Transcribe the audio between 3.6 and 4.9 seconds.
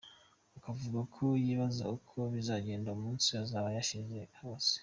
yashize yose.